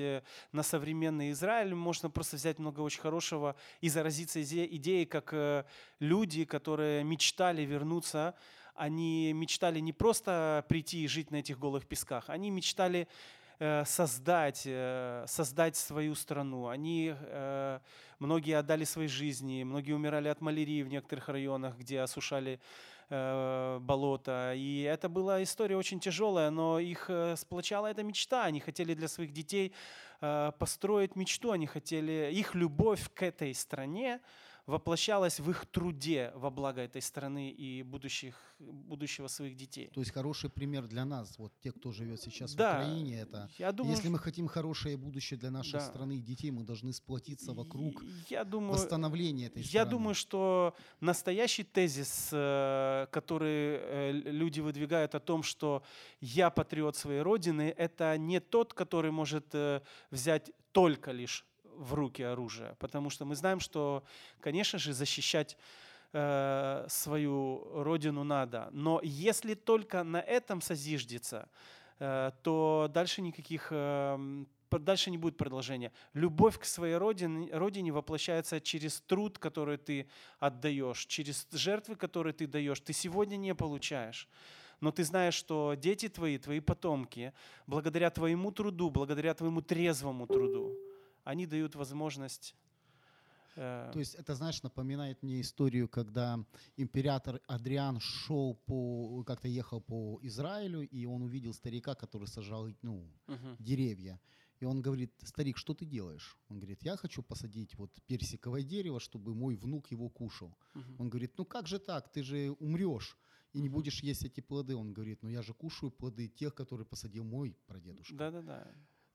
[0.52, 5.66] на современный Израиль, можно просто взять много очень хорошего и заразиться иде- идеей, как
[6.00, 8.34] люди, которые мечтали вернуться,
[8.74, 13.08] они мечтали не просто прийти и жить на этих голых песках, они мечтали
[13.58, 16.68] э, создать, э, создать свою страну.
[16.68, 17.78] Они, э,
[18.18, 22.60] многие отдали свои жизни, многие умирали от малярии в некоторых районах, где осушали
[23.10, 24.54] болото.
[24.56, 28.44] И это была история очень тяжелая, но их сплочала эта мечта.
[28.44, 29.74] Они хотели для своих детей
[30.20, 34.20] построить мечту, они хотели, их любовь к этой стране
[34.66, 39.90] воплощалась в их труде во благо этой страны и будущих, будущего своих детей.
[39.92, 43.50] То есть хороший пример для нас, вот те, кто живет сейчас Да, в Украине, это
[43.58, 45.80] я думаю, если мы хотим хорошее будущее для нашей Да.
[45.80, 49.90] страны и детей, мы должны сплотиться вокруг Я думаю, восстановления этой я страны.
[49.90, 55.82] думаю, что настоящий тезис, э, который э, люди выдвигают о том, что
[56.20, 61.44] я патриот своей родины, это не тот, который может э, взять только лишь
[61.76, 64.02] в руки оружие, потому что мы знаем, что,
[64.40, 65.56] конечно же, защищать
[66.12, 71.48] э, свою родину надо, но если только на этом созиждется,
[71.98, 73.72] э, то дальше никаких
[74.74, 75.92] п- дальше не будет продолжения.
[76.14, 80.08] Любовь к своей родине, родине воплощается через труд, который ты
[80.40, 82.80] отдаешь, через жертвы, которые ты даешь.
[82.80, 84.28] Ты сегодня не получаешь.
[84.80, 87.32] Но ты знаешь, что дети твои, твои потомки,
[87.66, 90.76] благодаря твоему труду, благодаря твоему трезвому труду,
[91.24, 92.54] они дают возможность
[93.56, 96.38] э, То есть это, знаешь, напоминает мне историю, когда
[96.76, 103.10] император Адриан шел по, как-то ехал по Израилю, и он увидел старика, который сажал, ну,
[103.26, 104.20] мгм, деревья.
[104.60, 106.38] И он говорит, старик, что ты делаешь?
[106.48, 110.56] Он говорит, я хочу посадить вот персиковое дерево, чтобы мой внук его кушал.
[110.74, 110.96] мгм.
[111.00, 113.18] Он говорит, ну как же так, ты же умрешь
[113.52, 114.76] и не будешь есть эти плоды.
[114.76, 118.14] Он говорит, ну я же кушаю плоды тех, которые посадил мой прадедушка.
[118.14, 118.66] Да-да-да.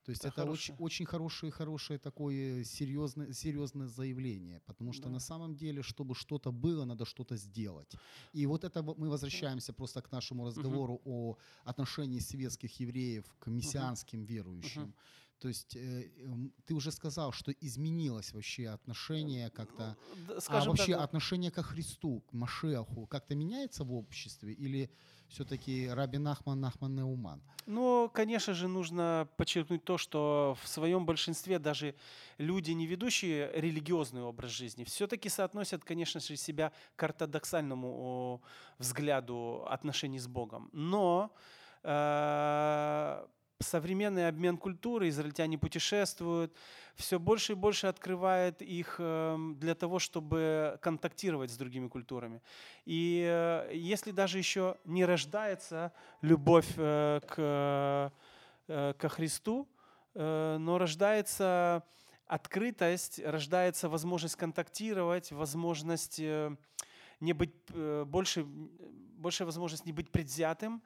[0.04, 0.78] То есть Это это, очень, хорошее.
[0.80, 5.10] очень хорошее, хорошее такое серьезное, серьезное заявление, потому что Да.
[5.10, 7.96] на самом деле, чтобы что-то было, надо что-то сделать.
[8.34, 11.36] И вот это мы возвращаемся просто к нашему разговору о
[11.66, 14.82] отношении советских евреев к мессианским верующим.
[14.82, 14.94] Мгм.
[15.40, 19.96] То есть э, эм, ты уже сказал, что изменилось вообще отношение как-то,
[20.28, 24.90] Д- а Скажем вообще так, отношение ко Христу, к Машеху, как-то меняется в обществе или
[25.30, 27.42] все-таки Раби Нахман Нахман Неуман?
[27.66, 31.94] Ну, конечно же, нужно подчеркнуть то, что в своем большинстве даже
[32.40, 38.42] люди, не ведущие религиозный образ жизни, все-таки соотносят, конечно же, себя к ортодоксальному
[38.80, 40.70] взгляду отношений с Богом.
[40.74, 41.32] Но
[41.84, 43.26] э,
[43.62, 46.56] современный обмен культуры, израильтяне путешествуют,
[46.96, 52.42] все больше и больше открывает их эм, для того, чтобы контактировать с другими культурами.
[52.86, 55.92] И э, если даже еще не рождается
[56.22, 58.14] любовь э, к,
[58.68, 59.68] э, ко Христу,
[60.16, 61.84] но рождается
[62.26, 70.82] открытость, рождается возможность контактировать, возможность не быть больше, большая возможность не быть предвзятым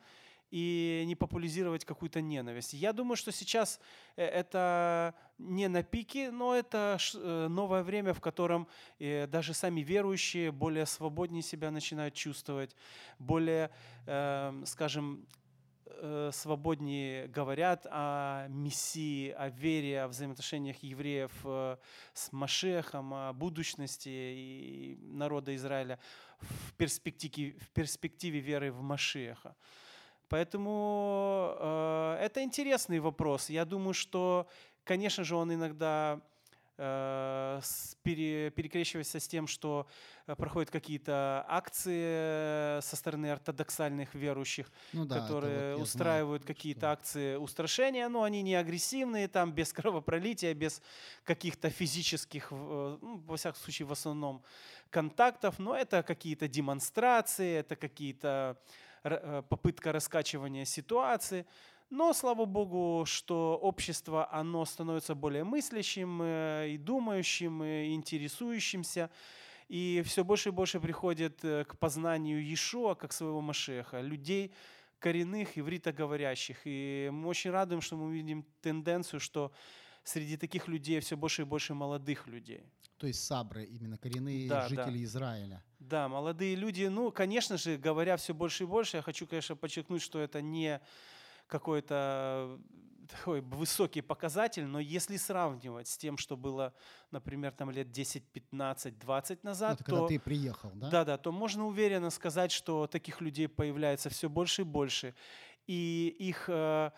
[0.54, 2.74] и не популяризировать какую-то ненависть.
[2.74, 3.80] Я думаю, что сейчас
[4.16, 8.68] э, это не на пике, но это э, новое время, в котором
[9.00, 12.76] э, даже сами верующие более свободнее себя начинают чувствовать,
[13.18, 13.72] более,
[14.06, 15.26] эм, скажем,
[16.32, 21.32] свободнее говорят о Мессии, о вере, о взаимоотношениях евреев
[22.14, 26.00] с Машехом, о будущности и народа Израиля
[26.40, 29.56] в перспективе, в перспективе веры в Машеха.
[30.34, 33.52] Поэтому э, это интересный вопрос.
[33.52, 34.48] Я думаю, что,
[34.84, 36.20] конечно же, он иногда
[36.76, 37.62] Э,
[38.02, 39.86] перекрещивается с тем, что
[40.26, 47.36] э, проходят какие-то акции со стороны ортодоксальных верующих, ну, да, которые вот устраивают какие-то акции
[47.36, 50.82] устрашения, но они не агрессивные, там без кровопролития, без
[51.24, 54.44] каких-то физических, э, ну, во всяком случае, в основном
[54.90, 58.58] контактов, но это какие-то демонстрации, это какие-то
[59.04, 61.46] попытка раскачивания ситуации.
[61.90, 69.12] Но, слава богу, что общество, оно становится более мыслящим э, и думающим, и интересующимся.
[69.68, 74.52] И все больше и больше приходит э, к познанию Иешуа, как своего Машеха, людей
[74.98, 76.62] коренных ивритоговорящих.
[76.66, 79.52] И мы очень радуем, что мы видим тенденцию, что
[80.04, 82.64] среди таких людей все больше и больше молодых людей.
[83.04, 85.04] То есть сабры, именно коренные да, жители да.
[85.04, 85.64] Израиля.
[85.78, 86.86] Да, молодые люди.
[86.86, 90.80] Ну, конечно же, говоря все больше и больше, я хочу, конечно, подчеркнуть, что это не
[91.48, 92.62] какой-то
[93.10, 96.74] такой высокий показатель, но если сравнивать с тем, что было,
[97.12, 100.08] например, там лет 10, 15, 20 назад, Это то...
[100.08, 100.90] ты приехал, да?
[100.90, 105.14] Да, да, то можно уверенно сказать, что таких людей появляется все больше и больше.
[105.68, 106.92] И их, э,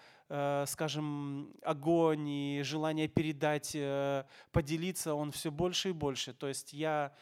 [0.68, 6.34] скажем, огонь и желание передать, э, поделиться, он все больше и больше.
[6.34, 7.14] То есть я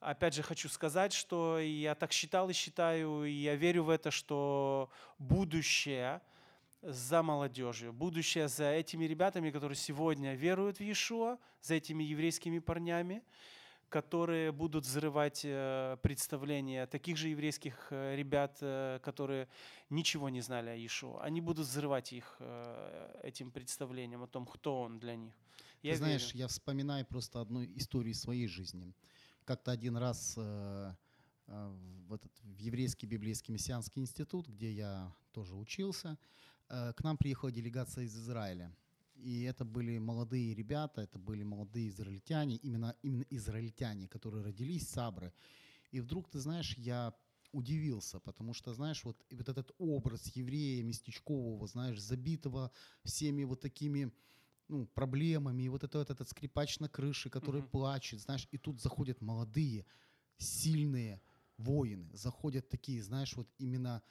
[0.00, 4.10] опять же хочу сказать, что я так считал и считаю, и я верю в это,
[4.10, 6.20] что будущее–
[6.82, 13.22] за молодежью, будущее за этими ребятами, которые сегодня веруют в Иешуа, за этими еврейскими парнями,
[13.92, 19.48] которые будут взрывать э, представления таких же еврейских э, ребят, э, которые
[19.90, 21.22] ничего не знали о Иешуа.
[21.22, 22.40] Они будут взрывать их
[23.22, 25.34] этим представлением о том, кто он для них.
[25.82, 26.38] Я Ты знаешь, верю.
[26.38, 28.94] я вспоминаю просто одну историю своей жизни.
[29.44, 30.96] Как-то один раз в,
[32.14, 36.16] этот, в еврейский библейский мессианский институт, где я тоже учился,
[36.68, 38.72] к нам приехала делегация из Израиля.
[39.22, 45.32] И это были молодые ребята, это были молодые израильтяне, именно, именно израильтяне, которые родились сабры.
[45.92, 47.14] И вдруг, ты знаешь, я
[47.52, 52.70] удивился, потому что, знаешь, вот, вот этот образ еврея местечкового, знаешь, забитого
[53.04, 54.12] всеми вот такими
[54.68, 57.70] ну, проблемами, и вот этот, этот скрипач на крыше, который mm-hmm.
[57.70, 59.84] плачет, знаешь, и тут заходят молодые,
[60.38, 61.20] сильные
[61.58, 64.02] воины, заходят такие, знаешь, вот именно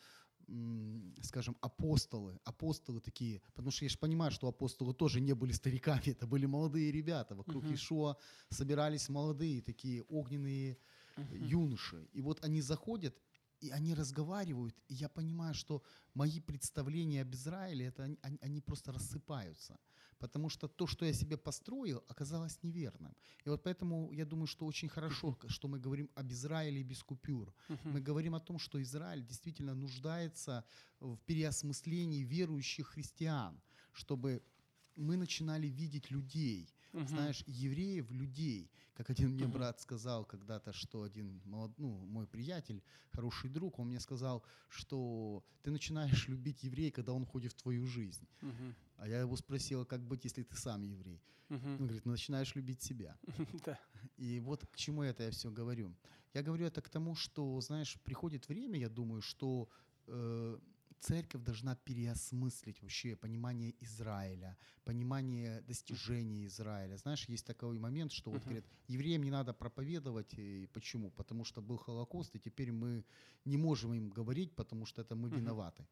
[1.21, 6.09] скажем, апостолы, апостолы такие, потому что я же понимаю, что апостолы тоже не были стариками,
[6.11, 7.73] это были молодые ребята, вокруг uh-huh.
[7.73, 8.17] Ишуа
[8.49, 10.77] собирались молодые такие огненные
[11.15, 11.47] uh-huh.
[11.47, 13.15] юноши, и вот они заходят,
[13.61, 15.83] и они разговаривают, и я понимаю, что
[16.13, 19.79] мои представления об Израиле, это они, они просто рассыпаются
[20.21, 23.15] потому что то, что я себе построил, оказалось неверным.
[23.45, 27.53] И вот поэтому я думаю, что очень хорошо, что мы говорим об Израиле без купюр.
[27.83, 30.63] Мы говорим о том, что Израиль действительно нуждается
[30.99, 33.59] в переосмыслении верующих христиан,
[33.93, 34.41] чтобы
[34.95, 38.69] мы начинали видеть людей, uh знаешь, евреев, людей.
[38.93, 43.79] Как один мне uh брат сказал когда-то, что один молод, ну, мой приятель, хороший друг,
[43.79, 48.27] он мне сказал, что ты начинаешь любить еврея, когда он ходит в твою жизнь.
[48.41, 51.19] uh А я его спросил, как быть, если ты сам еврей?
[51.49, 53.17] uh Он говорит, ну начинаешь любить себя.
[54.17, 55.95] И вот к чему это я все говорю.
[56.35, 59.67] Я говорю это к тому, что, знаешь, приходит время, я думаю, что
[60.07, 60.59] э,
[60.99, 66.97] церковь должна переосмыслить вообще понимание Израиля, понимание достижений Израиля.
[66.97, 70.33] Знаешь, есть такой момент, что вот говорят, евреям не надо проповедовать.
[70.37, 71.09] И почему?
[71.09, 73.03] Потому что был Холокост, и теперь мы
[73.45, 75.87] не можем им говорить, потому что это мы виноваты.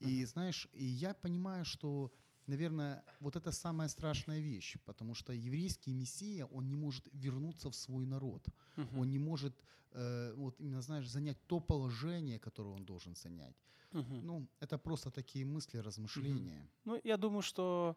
[0.00, 2.12] И знаешь, и я понимаю, что
[2.46, 7.74] наверное, вот это самая страшная вещь, потому что еврейский мессия, он не может вернуться в
[7.74, 8.46] свой народ.
[8.76, 9.00] Uh-huh.
[9.00, 9.54] Он не может,
[9.92, 13.56] э, вот именно, знаешь, занять то положение, которое он должен занять.
[13.92, 14.22] Uh-huh.
[14.22, 16.60] Ну, это просто такие мысли, размышления.
[16.60, 16.80] Uh-huh.
[16.84, 17.96] Ну, я думаю, что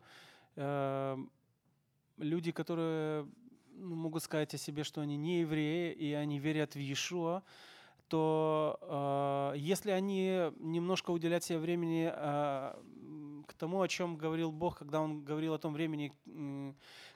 [0.55, 1.17] э,
[2.17, 3.27] люди, которые
[3.71, 7.43] ну, могут сказать о себе, что они не евреи, и они верят в Иешуа,
[8.07, 12.73] то э, если они немножко уделять себе времени э,
[13.57, 16.13] тому, о чем говорил Бог, когда Он говорил о том времени,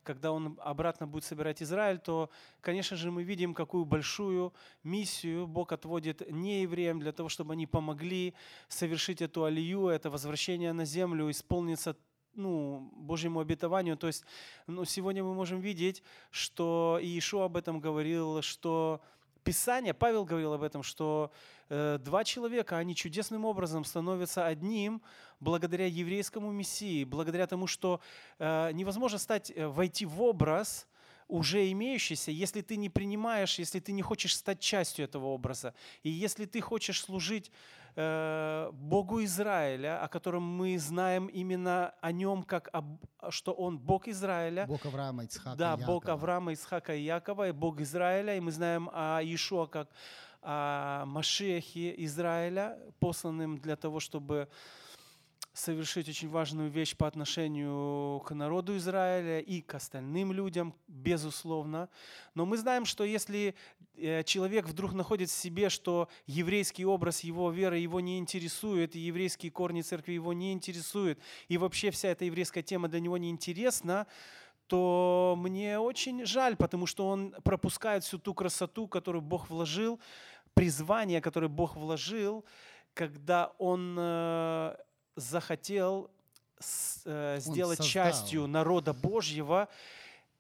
[0.04, 2.30] когда Он обратно будет собирать Израиль, то,
[2.62, 7.67] конечно же, мы видим, какую большую миссию Бог отводит не евреям для того, чтобы они
[7.67, 8.34] помогли
[8.67, 11.95] совершить эту алию, это возвращение на землю, исполниться
[12.34, 13.97] ну, Божьему обетованию.
[13.97, 14.25] То есть
[14.67, 19.01] ну, сегодня мы можем видеть, что Иешуа об этом говорил, что
[19.43, 21.32] Писание, Павел говорил об этом, что
[21.69, 25.01] э, два человека, они чудесным образом становятся одним
[25.39, 28.01] благодаря еврейскому Мессии, благодаря тому, что
[28.38, 30.88] э, невозможно стать, э, войти в образ
[31.32, 36.10] уже имеющийся, если ты не принимаешь, если ты не хочешь стать частью этого образа, и
[36.10, 37.52] если ты хочешь служить
[37.96, 42.86] э, Богу Израиля, о котором мы знаем именно о нем, как об,
[43.30, 44.65] что он Бог Израиля.
[44.67, 45.88] Бог Авраама, Ицхака Да, Якова.
[45.88, 48.36] Бог Авраама, Исхака и Якова, и Бог Израиля.
[48.36, 49.89] И мы знаем о Иешуа как
[50.41, 54.47] о Машехе Израиля, посланным для того, чтобы
[55.54, 61.89] совершить очень важную вещь по отношению к народу Израиля и к остальным людям, безусловно.
[62.36, 63.56] Но мы знаем, что если
[63.95, 68.99] э, человек вдруг находит в себе, что еврейский образ его веры его не интересует, и
[68.99, 73.30] еврейские корни церкви его не интересуют, и вообще вся эта еврейская тема для него не
[73.30, 74.08] интересна,
[74.68, 79.99] то мне очень жаль, потому что он пропускает всю ту красоту, которую Бог вложил,
[80.54, 82.45] призвание, которое Бог вложил,
[82.93, 84.76] когда он э,
[85.16, 86.09] захотел
[87.05, 87.91] э, сделать создал.
[87.91, 89.68] частью народа Божьего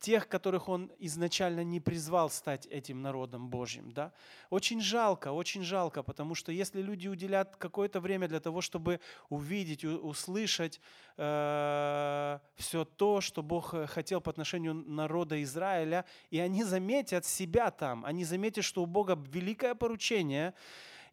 [0.01, 3.91] тех, которых он изначально не призвал стать этим народом Божьим.
[3.91, 4.11] Да?
[4.49, 8.99] Очень жалко, очень жалко, потому что если люди уделят какое-то время для того, чтобы
[9.29, 10.81] увидеть, услышать
[11.15, 18.03] все то, что Бог э, хотел по отношению народа Израиля, и они заметят себя там,
[18.05, 20.53] они заметят, что у Бога великое поручение,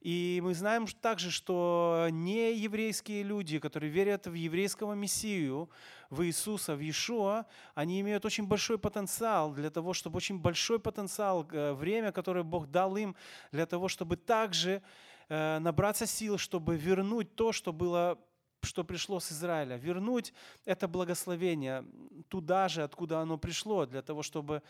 [0.01, 5.69] и мы знаем также, что не еврейские люди, которые верят в еврейского Мессию,
[6.09, 11.47] в Иисуса, в Иешуа, они имеют очень большой потенциал для того, чтобы очень большой потенциал,
[11.51, 13.17] э, время, которое Бог дал им,
[13.51, 14.83] для того, чтобы также
[15.29, 18.19] э, набраться сил, чтобы вернуть то, что было
[18.63, 20.33] что пришло с Израиля, вернуть
[20.65, 21.85] это благословение
[22.29, 24.63] туда же, откуда оно пришло, для того, чтобы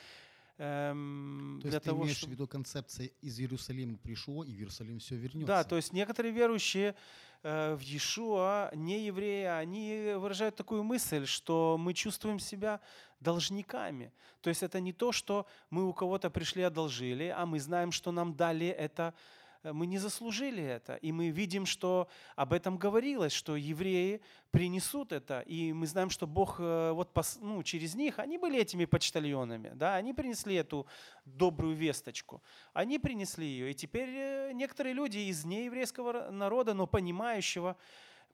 [0.59, 4.53] эм, То для есть ты того, имеешь чтобы в виду концепция из Иерусалима пришло, и
[4.53, 5.47] в Иерусалим все вернется.
[5.47, 6.95] да, то есть некоторые верующие
[7.43, 12.81] э, в Иешуа, не евреи, они выражают такую мысль, что мы чувствуем себя
[13.21, 14.13] должниками.
[14.41, 18.13] То есть это не то, что мы у кого-то пришли одолжили, а мы знаем, что
[18.13, 19.15] нам дали это,
[19.63, 20.97] мы не заслужили это.
[20.97, 25.41] И мы видим, что об этом говорилось, что евреи принесут это.
[25.41, 29.97] И мы знаем, что Бог э, вот ну, через них, они были этими почтальонами, да,
[29.97, 30.87] они принесли эту
[31.25, 32.43] добрую весточку.
[32.73, 33.71] Они принесли ее.
[33.71, 37.77] И теперь э, некоторые люди из нееврейского ро- народа, но понимающего,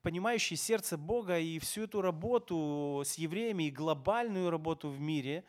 [0.03, 5.45] понимающие сердце Бога и всю эту работу с евреями и глобальную работу в мире,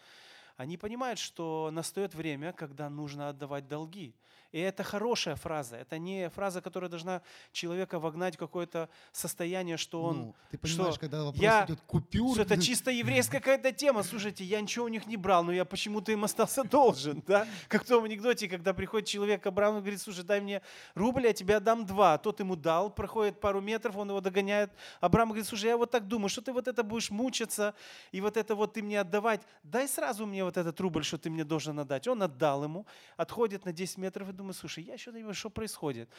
[0.58, 4.14] они понимают, что настает время, когда нужно отдавать долги.
[4.56, 5.76] И это хорошая фраза.
[5.76, 10.18] Это не фраза, которая должна человека вогнать в какое-то состояние, что он...
[10.18, 14.02] Ну, ты понимаешь, что когда вопрос я- идет купюр, что это чисто еврейская какая-то тема.
[14.02, 17.22] Слушайте, я ничего у них не брал, но я почему-то им остался должен.
[17.28, 17.46] Да?
[17.68, 20.62] Как в том анекдоте, когда приходит человек к Абраму и говорит, слушай, дай мне
[20.94, 22.18] рубль, я тебе отдам два.
[22.18, 24.72] Тот ему дал, проходит пару метров, он его догоняет.
[25.02, 27.74] Абрам говорит, слушай, я вот так думаю, что ты вот это будешь мучиться,
[28.14, 29.42] и вот это вот ты мне отдавать.
[29.64, 32.08] Дай сразу мне вот этот рубль, что ты мне должен отдать.
[32.08, 32.86] Он отдал ему,
[33.18, 36.10] отходит на 10 метров и думает, слушай, я что-то не понимаю, что происходит.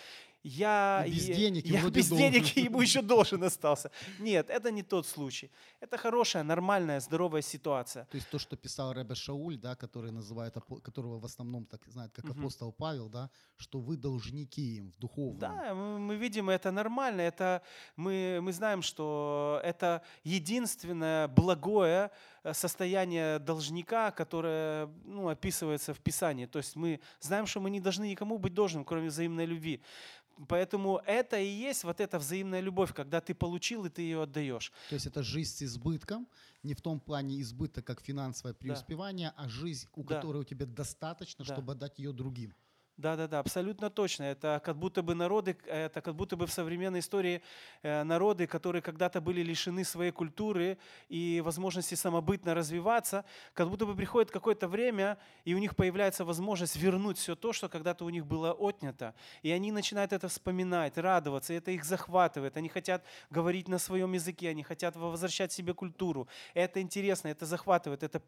[0.42, 2.30] Я, И без я- денег, я вроде без должен.
[2.32, 3.90] денег ему еще должен остался.
[4.20, 5.50] Нет, это не тот случай.
[5.80, 8.04] Это хорошая, нормальная, здоровая ситуация.
[8.10, 10.54] То есть то, что писал Ребе Шауль, да, который называет,
[10.84, 12.38] которого в основном так знает, как Мгм.
[12.40, 15.38] апостол Павел, да, что вы должники им в духовном.
[15.38, 17.22] Да, мы, мы видим, это нормально.
[17.22, 17.62] Это,
[17.96, 22.10] мы, мы знаем, что это единственное благое
[22.52, 26.46] состояние должника, которое ну, описывается в Писании.
[26.46, 29.80] То есть мы знаем, что мы не должны никому быть должным, кроме взаимной любви.
[30.48, 34.70] Поэтому это и есть вот эта взаимная любовь, когда ты получил и ты ее отдаешь.
[34.90, 36.28] То есть это жизнь с избытком,
[36.62, 40.16] не в том плане избыток, как финансовое преуспевание, а жизнь, у Да.
[40.16, 41.54] которой у тебя достаточно, Да.
[41.54, 42.54] чтобы отдать ее другим.
[42.96, 44.22] Да, да, да, абсолютно точно.
[44.22, 47.42] Это как будто бы народы, это как будто бы в современной истории
[47.82, 50.78] э, народы, которые когда-то были лишены своей культуры
[51.10, 56.76] и возможности самобытно развиваться, как будто бы приходит какое-то время, и у них появляется возможность
[56.76, 59.14] вернуть все то, что когда-то у них было отнято.
[59.42, 62.56] И они начинают это вспоминать, радоваться, и это их захватывает.
[62.56, 66.28] Они хотят говорить на своем языке, они хотят возвращать себе культуру.
[66.54, 68.22] Это интересно, это захватывает, это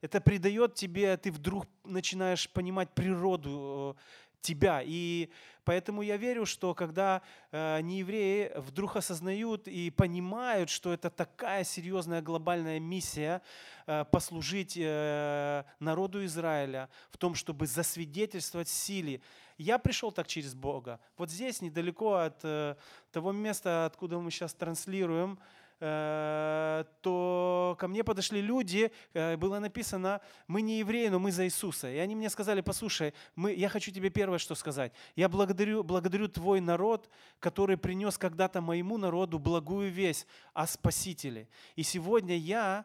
[0.00, 4.00] это придает тебе, ты вдруг начинаешь понимать природу э,
[4.40, 4.82] тебя.
[4.84, 5.30] И
[5.64, 12.22] поэтому я верю, что когда э, неевреи вдруг осознают и понимают, что это такая серьезная
[12.22, 13.42] глобальная миссия
[13.86, 19.20] э, послужить э, народу Израиля в том, чтобы засвидетельствовать силе.
[19.56, 21.00] Я пришел так через Бога.
[21.16, 22.76] Вот здесь, недалеко от э,
[23.10, 25.38] того места, откуда мы сейчас транслируем,
[25.80, 31.88] то ко мне подошли люди, э, было написано, мы не евреи, но мы за Иисуса.
[31.90, 34.92] И они мне сказали, послушай, мы, я хочу тебе первое что сказать.
[35.14, 37.08] Я благодарю, благодарю твой народ,
[37.38, 41.48] который принес когда-то моему народу благую весть о Спасителе.
[41.76, 42.84] И сегодня я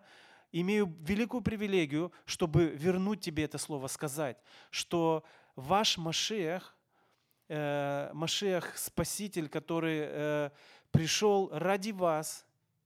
[0.51, 4.37] имею великую привилегию, чтобы вернуть тебе это слово, сказать,
[4.69, 5.23] что
[5.55, 6.75] ваш Машех,
[7.49, 10.49] э, Машех Спаситель, который э,
[10.91, 12.45] пришел ради вас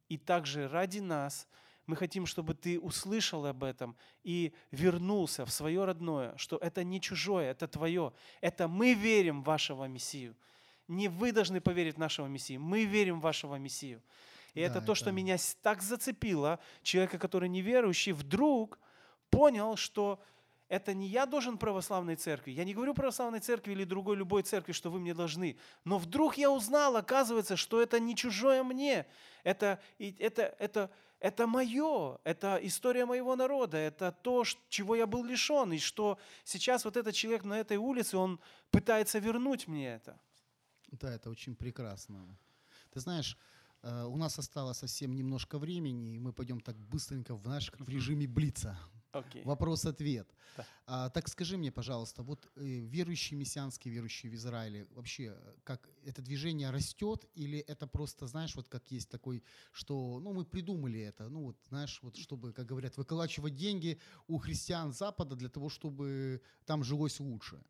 [0.09, 1.47] и также ради нас,
[1.85, 6.99] мы хотим, чтобы ты услышал об этом и вернулся в свое родное, что это не
[6.99, 8.11] чужое, это твое.
[8.41, 10.35] Это мы верим в вашего Мессию.
[10.89, 14.01] Не вы должны поверить в нашего Мессию, мы верим в вашего Мессию.
[14.53, 16.59] И Да, это то, что это- меня с- так зацепило.
[16.83, 18.79] Человека, который неверующий, вдруг
[19.29, 20.19] понял, что
[20.69, 22.51] это не я должен православной церкви.
[22.51, 25.57] Я не говорю православной церкви или другой любой церкви, что вы мне должны.
[25.85, 29.07] Но вдруг я узнал, оказывается, что это не чужое мне.
[29.43, 35.71] Это, это, это, это мое, это история моего народа, это то, чего я был лишен.
[35.71, 38.39] И что сейчас вот этот человек на этой улице, он
[38.69, 40.19] пытается вернуть мне это.
[40.91, 42.37] Да, это очень прекрасно.
[42.91, 43.37] Ты знаешь,
[43.83, 47.87] э, у нас осталось совсем немножко времени, и мы пойдем так быстренько в наш в
[47.87, 48.77] режиме блица.
[49.11, 49.43] Окей.
[49.43, 50.27] Вопрос-ответ.
[50.57, 50.65] Да.
[50.85, 55.89] А, так скажи мне, пожалуйста, вот э, верующие мессианские, верующие в Израиле, вообще, э, как
[56.03, 60.99] это движение растет или это просто, знаешь, вот как есть такой, что, ну, мы придумали
[60.99, 65.69] это, ну, вот, знаешь, вот чтобы, как говорят, выколачивать деньги у христиан Запада для того,
[65.69, 67.61] чтобы там жилось лучше.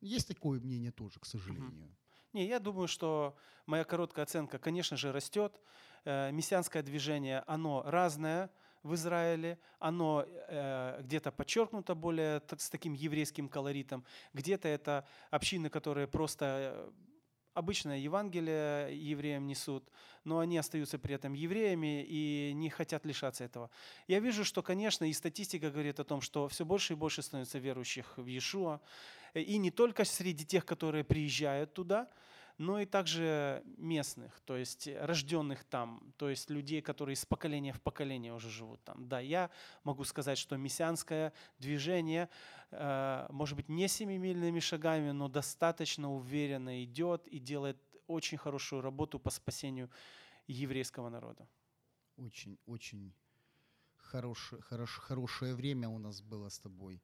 [0.00, 1.96] Есть такое мнение тоже, к сожалению.
[2.34, 5.60] Не, я думаю, что моя короткая оценка, конечно же, растет.
[6.04, 8.50] Э, Мессианское движение, оно разное
[8.84, 14.04] в Израиле, оно э, где-то подчеркнуто более с таким еврейским колоритом,
[14.34, 16.90] где-то это общины, которые просто э,
[17.54, 19.88] обычное Евангелие евреям несут,
[20.24, 23.70] но они остаются при этом евреями и не хотят лишаться этого.
[24.06, 27.58] Я вижу, что, конечно, и статистика говорит о том, что все больше и больше становится
[27.58, 28.80] верующих в Иешуа,
[29.32, 32.08] и не только среди тех, которые приезжают туда,
[32.58, 37.80] но и также местных, то есть рожденных там, то есть людей, которые из поколения в
[37.80, 39.08] поколение уже живут там.
[39.08, 39.50] Да, я
[39.82, 42.28] могу сказать, что мессианское движение,
[42.70, 49.18] э, может быть, не семимильными шагами, но достаточно уверенно идет и делает очень хорошую работу
[49.18, 49.90] по спасению
[50.46, 51.48] еврейского народа.
[52.16, 53.12] Очень, очень
[53.96, 57.02] хорошее, хорош, хорошее время у нас было с тобой.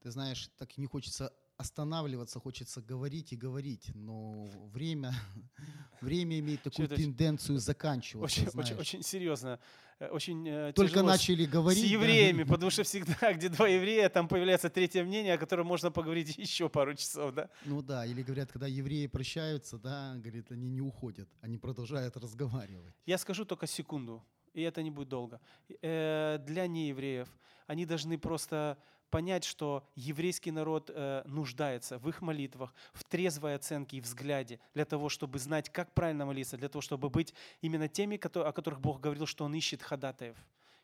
[0.00, 5.12] Ты знаешь, так не хочется останавливаться, хочется говорить и говорить, но время,
[6.00, 8.70] время имеет такую это тенденцию заканчиваться, Очень, знаешь.
[8.70, 9.60] очень, очень серьезно,
[10.00, 11.78] э, очень э, Только тяжело с- начали говорить.
[11.84, 11.92] с да.
[11.92, 16.36] евреями, потому что всегда, где два еврея, там появляется третье мнение, о котором можно поговорить
[16.38, 17.48] еще пару часов, да?
[17.64, 22.94] Ну да, или говорят, когда евреи прощаются, да, говорит, они не уходят, они продолжают разговаривать.
[23.06, 24.24] Я скажу только секунду,
[24.54, 25.40] и это не будет долго.
[25.82, 27.28] Э, Для неевреев
[27.66, 28.76] они должны просто
[29.14, 34.84] понять, что еврейский народ э, нуждается в их молитвах, в трезвой оценке и взгляде для
[34.84, 39.00] того, чтобы знать, как правильно молиться, для того, чтобы быть именно теми, о которых Бог
[39.00, 40.36] говорил, что Он ищет ходатаев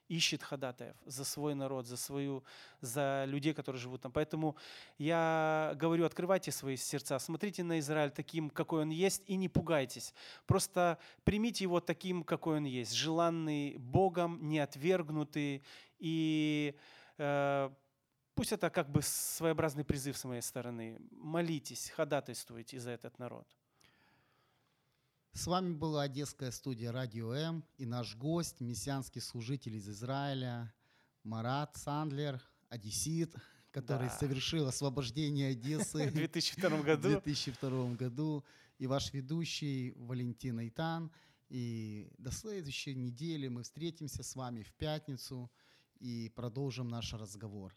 [0.07, 2.43] ищет ходатаев за свой народ, за свою,
[2.81, 4.13] за людей, которые живут там.
[4.13, 4.57] Поэтому
[4.99, 10.15] я говорю, открывайте свои сердца, смотрите на Израиль таким, какой он есть, и не пугайтесь.
[10.47, 15.63] Просто примите его таким, какой он есть, желанный Богом, не отвергнутый.
[16.01, 16.75] И
[17.19, 17.71] э,
[18.35, 20.99] пусть это как бы своеобразный призыв с моей стороны.
[21.11, 23.47] Молитесь, ходатайствуйте за этот народ.
[25.33, 30.75] С вами была Одесская студия Радио М и наш гость, мессианский служитель из Израиля
[31.23, 33.35] Марат Сандлер, одессит,
[33.71, 34.19] который Да.
[34.19, 38.45] совершил освобождение В Одессы 2002 в году 2002 году.
[38.79, 41.13] И ваш ведущий Валентин Айтан.
[41.49, 45.51] И до следующей недели мы встретимся с вами в пятницу
[46.01, 47.77] и продолжим наш разговор.